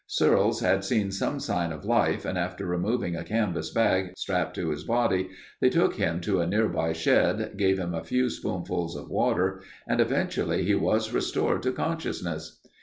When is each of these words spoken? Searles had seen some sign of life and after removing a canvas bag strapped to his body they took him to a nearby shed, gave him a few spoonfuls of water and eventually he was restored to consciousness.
Searles 0.07 0.61
had 0.61 0.83
seen 0.83 1.11
some 1.11 1.39
sign 1.39 1.71
of 1.71 1.85
life 1.85 2.25
and 2.25 2.35
after 2.35 2.65
removing 2.65 3.15
a 3.15 3.23
canvas 3.23 3.69
bag 3.69 4.15
strapped 4.17 4.55
to 4.55 4.71
his 4.71 4.83
body 4.83 5.29
they 5.59 5.69
took 5.69 5.93
him 5.93 6.19
to 6.21 6.39
a 6.41 6.47
nearby 6.47 6.91
shed, 6.91 7.53
gave 7.55 7.77
him 7.77 7.93
a 7.93 8.03
few 8.03 8.27
spoonfuls 8.27 8.95
of 8.95 9.09
water 9.11 9.61
and 9.87 10.01
eventually 10.01 10.63
he 10.63 10.73
was 10.73 11.13
restored 11.13 11.61
to 11.61 11.71
consciousness. 11.71 12.63